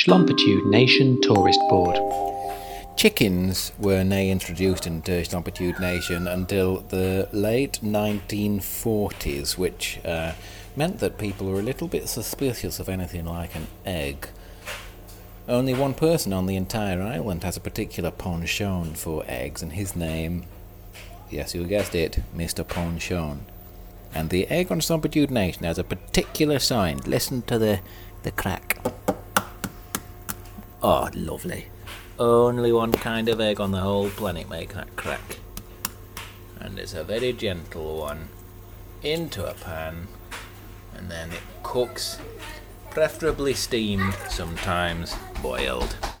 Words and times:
Schlompitude 0.00 0.64
Nation 0.64 1.20
Tourist 1.20 1.60
Board. 1.68 1.98
Chickens 2.96 3.70
were 3.78 4.02
nay 4.02 4.30
introduced 4.30 4.86
into 4.86 5.22
Schlompitude 5.22 5.78
Nation 5.78 6.26
until 6.26 6.80
the 6.88 7.28
late 7.32 7.80
1940s, 7.82 9.58
which 9.58 10.00
uh, 10.06 10.32
meant 10.74 11.00
that 11.00 11.18
people 11.18 11.48
were 11.48 11.58
a 11.58 11.62
little 11.62 11.86
bit 11.86 12.08
suspicious 12.08 12.80
of 12.80 12.88
anything 12.88 13.26
like 13.26 13.54
an 13.54 13.66
egg. 13.84 14.28
Only 15.46 15.74
one 15.74 15.92
person 15.92 16.32
on 16.32 16.46
the 16.46 16.56
entire 16.56 17.02
island 17.02 17.44
has 17.44 17.58
a 17.58 17.60
particular 17.60 18.10
penchant 18.10 18.96
for 18.96 19.22
eggs, 19.28 19.62
and 19.62 19.74
his 19.74 19.94
name, 19.94 20.44
yes, 21.28 21.54
you 21.54 21.66
guessed 21.66 21.94
it, 21.94 22.20
Mr. 22.34 22.66
Penchant. 22.66 23.42
And 24.14 24.30
the 24.30 24.46
egg 24.46 24.72
on 24.72 24.80
Schlompitude 24.80 25.28
Nation 25.28 25.64
has 25.64 25.78
a 25.78 25.84
particular 25.84 26.58
sign. 26.58 27.00
Listen 27.04 27.42
to 27.42 27.58
the, 27.58 27.80
the 28.22 28.30
crack. 28.30 28.78
Oh, 30.82 31.10
lovely. 31.14 31.66
Only 32.18 32.72
one 32.72 32.92
kind 32.92 33.28
of 33.28 33.38
egg 33.38 33.60
on 33.60 33.70
the 33.70 33.80
whole 33.80 34.08
planet 34.08 34.48
make 34.48 34.72
that 34.72 34.96
crack. 34.96 35.38
And 36.58 36.78
it's 36.78 36.94
a 36.94 37.04
very 37.04 37.34
gentle 37.34 37.98
one. 37.98 38.28
Into 39.02 39.44
a 39.44 39.52
pan. 39.52 40.08
And 40.96 41.10
then 41.10 41.32
it 41.32 41.42
cooks. 41.62 42.18
Preferably 42.90 43.52
steamed, 43.52 44.14
sometimes 44.30 45.14
boiled. 45.42 45.96